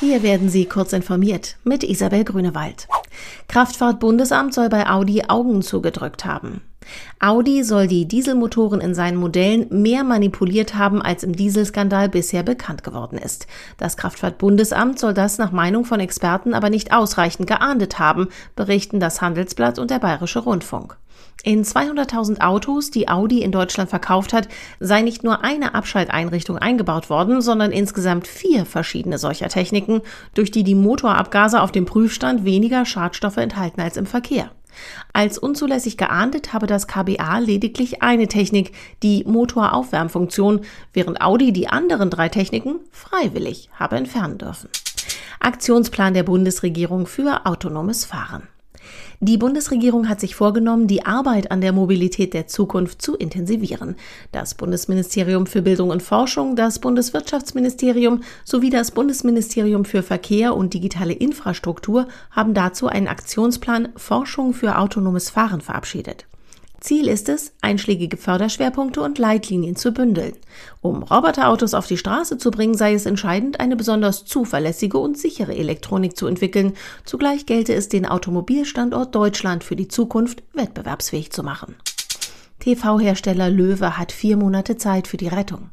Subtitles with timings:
[0.00, 2.86] Hier werden Sie kurz informiert mit Isabel Grünewald.
[3.48, 6.60] Kraftfahrtbundesamt soll bei Audi Augen zugedrückt haben.
[7.20, 12.84] Audi soll die Dieselmotoren in seinen Modellen mehr manipuliert haben, als im Dieselskandal bisher bekannt
[12.84, 13.46] geworden ist.
[13.76, 19.20] Das Kraftfahrtbundesamt soll das nach Meinung von Experten aber nicht ausreichend geahndet haben, berichten das
[19.20, 20.96] Handelsblatt und der Bayerische Rundfunk.
[21.44, 24.48] In 200.000 Autos, die Audi in Deutschland verkauft hat,
[24.80, 30.02] sei nicht nur eine Abschalteinrichtung eingebaut worden, sondern insgesamt vier verschiedene solcher Techniken,
[30.34, 34.50] durch die die Motorabgase auf dem Prüfstand weniger Schadstoffe enthalten als im Verkehr.
[35.12, 38.72] Als unzulässig geahndet habe das KBA lediglich eine Technik,
[39.02, 40.60] die Motoraufwärmfunktion,
[40.92, 44.68] während Audi die anderen drei Techniken freiwillig habe entfernen dürfen.
[45.40, 48.48] Aktionsplan der Bundesregierung für autonomes Fahren.
[49.20, 53.96] Die Bundesregierung hat sich vorgenommen, die Arbeit an der Mobilität der Zukunft zu intensivieren.
[54.30, 61.14] Das Bundesministerium für Bildung und Forschung, das Bundeswirtschaftsministerium sowie das Bundesministerium für Verkehr und digitale
[61.14, 66.26] Infrastruktur haben dazu einen Aktionsplan Forschung für autonomes Fahren verabschiedet.
[66.80, 70.34] Ziel ist es, einschlägige Förderschwerpunkte und Leitlinien zu bündeln.
[70.80, 75.56] Um Roboterautos auf die Straße zu bringen, sei es entscheidend, eine besonders zuverlässige und sichere
[75.56, 76.74] Elektronik zu entwickeln.
[77.04, 81.74] Zugleich gelte es, den Automobilstandort Deutschland für die Zukunft wettbewerbsfähig zu machen.
[82.60, 85.70] TV-Hersteller Löwe hat vier Monate Zeit für die Rettung.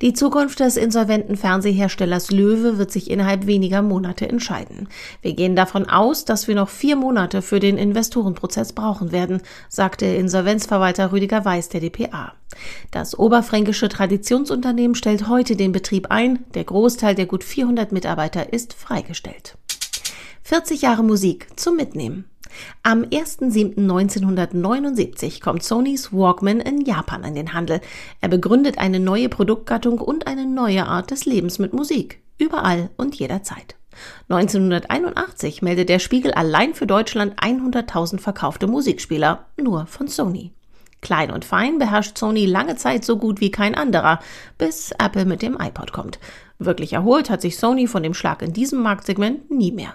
[0.00, 4.88] Die Zukunft des insolventen Fernseherstellers Löwe wird sich innerhalb weniger Monate entscheiden.
[5.20, 10.06] Wir gehen davon aus, dass wir noch vier Monate für den Investorenprozess brauchen werden, sagte
[10.06, 12.34] Insolvenzverwalter Rüdiger Weiß der dpa.
[12.90, 16.44] Das oberfränkische Traditionsunternehmen stellt heute den Betrieb ein.
[16.54, 19.56] Der Großteil der gut 400 Mitarbeiter ist freigestellt.
[20.42, 22.24] 40 Jahre Musik zum Mitnehmen.
[22.82, 27.80] Am 1.7.1979 kommt Sonys Walkman in Japan an den Handel.
[28.20, 32.20] Er begründet eine neue Produktgattung und eine neue Art des Lebens mit Musik.
[32.38, 33.76] Überall und jederzeit.
[34.28, 40.52] 1981 meldet der Spiegel allein für Deutschland 100.000 verkaufte Musikspieler, nur von Sony.
[41.02, 44.20] Klein und fein beherrscht Sony lange Zeit so gut wie kein anderer,
[44.56, 46.20] bis Apple mit dem iPod kommt.
[46.58, 49.94] Wirklich erholt hat sich Sony von dem Schlag in diesem Marktsegment nie mehr.